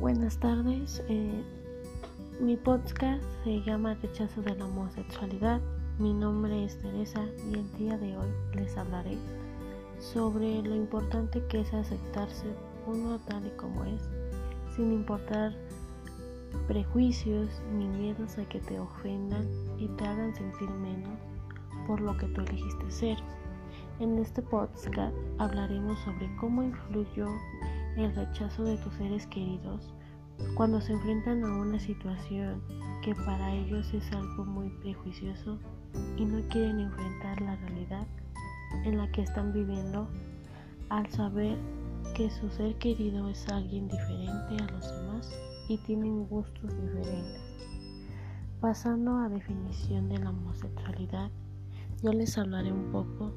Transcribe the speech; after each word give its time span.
Buenas 0.00 0.38
tardes. 0.38 1.04
Eh, 1.10 1.44
mi 2.40 2.56
podcast 2.56 3.22
se 3.44 3.60
llama 3.60 3.92
Rechazo 4.00 4.40
de 4.40 4.56
la 4.56 4.64
homosexualidad. 4.64 5.60
Mi 5.98 6.14
nombre 6.14 6.64
es 6.64 6.80
Teresa 6.80 7.22
y 7.50 7.58
el 7.58 7.70
día 7.76 7.98
de 7.98 8.16
hoy 8.16 8.30
les 8.54 8.78
hablaré 8.78 9.18
sobre 9.98 10.62
lo 10.62 10.74
importante 10.74 11.44
que 11.48 11.60
es 11.60 11.74
aceptarse 11.74 12.46
uno 12.86 13.18
tal 13.26 13.46
y 13.46 13.50
como 13.58 13.84
es, 13.84 14.08
sin 14.74 14.90
importar 14.90 15.52
prejuicios 16.66 17.60
ni 17.76 17.86
miedos 17.86 18.38
a 18.38 18.48
que 18.48 18.60
te 18.60 18.80
ofendan 18.80 19.46
y 19.78 19.86
te 19.86 20.06
hagan 20.06 20.34
sentir 20.34 20.70
menos 20.70 21.20
por 21.86 22.00
lo 22.00 22.16
que 22.16 22.26
tú 22.28 22.40
elegiste 22.40 22.90
ser. 22.90 23.18
En 23.98 24.18
este 24.18 24.40
podcast 24.40 25.14
hablaremos 25.36 25.98
sobre 26.00 26.34
cómo 26.36 26.62
influyó 26.62 27.26
el 28.04 28.14
rechazo 28.14 28.64
de 28.64 28.76
tus 28.78 28.94
seres 28.94 29.26
queridos 29.26 29.92
cuando 30.54 30.80
se 30.80 30.92
enfrentan 30.92 31.44
a 31.44 31.60
una 31.60 31.78
situación 31.78 32.62
que 33.02 33.14
para 33.14 33.54
ellos 33.54 33.92
es 33.92 34.10
algo 34.12 34.44
muy 34.44 34.70
prejuicioso 34.80 35.58
y 36.16 36.24
no 36.24 36.40
quieren 36.48 36.80
enfrentar 36.80 37.40
la 37.42 37.56
realidad 37.56 38.06
en 38.84 38.96
la 38.96 39.10
que 39.12 39.22
están 39.22 39.52
viviendo 39.52 40.08
al 40.88 41.08
saber 41.10 41.58
que 42.14 42.30
su 42.30 42.48
ser 42.50 42.76
querido 42.76 43.28
es 43.28 43.46
alguien 43.48 43.88
diferente 43.88 44.62
a 44.62 44.72
los 44.72 44.96
demás 44.96 45.30
y 45.68 45.78
tienen 45.78 46.26
gustos 46.26 46.70
diferentes. 46.82 47.40
Pasando 48.60 49.16
a 49.16 49.28
definición 49.28 50.08
de 50.08 50.18
la 50.18 50.30
homosexualidad, 50.30 51.30
yo 52.02 52.12
les 52.12 52.36
hablaré 52.36 52.72
un 52.72 52.90
poco 52.90 53.32